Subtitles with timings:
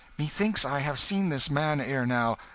[0.17, 2.39] "Methinks I have seen this man ere now